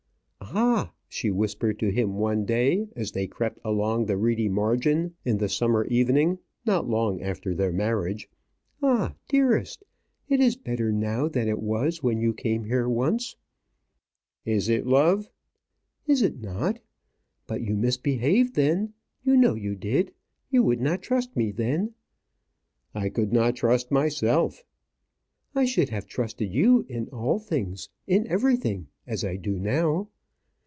"Ah!" 0.53 0.91
she 1.07 1.31
whispered 1.31 1.79
to 1.79 1.91
him 1.91 2.17
one 2.17 2.43
day, 2.43 2.85
as 2.93 3.13
they 3.13 3.25
crept 3.25 3.57
along 3.63 4.05
the 4.05 4.17
reedy 4.17 4.49
margin 4.49 5.15
in 5.23 5.37
the 5.37 5.47
summer 5.47 5.85
evening, 5.85 6.39
not 6.65 6.85
long 6.89 7.21
after 7.21 7.55
their 7.55 7.71
marriage. 7.71 8.27
"Ah! 8.83 9.15
dearest, 9.29 9.81
it 10.27 10.41
is 10.41 10.57
better 10.57 10.91
now 10.91 11.29
than 11.29 11.47
it 11.47 11.59
was 11.61 12.03
when 12.03 12.19
you 12.19 12.33
came 12.33 12.65
here 12.65 12.89
once." 12.89 13.37
"Is 14.43 14.67
it, 14.67 14.85
love?" 14.85 15.29
"Is 16.05 16.21
it 16.21 16.41
not? 16.41 16.79
But 17.47 17.61
you 17.61 17.77
misbehaved 17.77 18.55
then 18.55 18.93
you 19.23 19.37
know 19.37 19.53
you 19.55 19.73
did. 19.73 20.11
You 20.49 20.63
would 20.63 20.81
not 20.81 21.01
trust 21.01 21.33
me 21.33 21.51
then." 21.53 21.93
"I 22.93 23.07
could 23.07 23.31
not 23.31 23.55
trust 23.55 23.89
myself." 23.89 24.65
"I 25.55 25.63
should 25.63 25.89
have 25.89 26.07
trusted 26.07 26.51
you 26.53 26.85
in 26.89 27.07
all 27.09 27.39
things, 27.39 27.87
in 28.05 28.27
everything. 28.27 28.87
As 29.07 29.23
I 29.23 29.37
do 29.37 29.57
now." 29.57 30.09